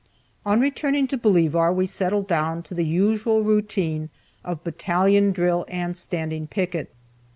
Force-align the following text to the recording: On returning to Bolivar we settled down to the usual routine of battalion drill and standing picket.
On 0.47 0.59
returning 0.59 1.05
to 1.09 1.15
Bolivar 1.15 1.71
we 1.71 1.85
settled 1.85 2.25
down 2.27 2.63
to 2.63 2.73
the 2.73 2.83
usual 2.83 3.43
routine 3.43 4.09
of 4.43 4.63
battalion 4.63 5.31
drill 5.31 5.63
and 5.67 5.95
standing 5.95 6.47
picket. 6.47 6.91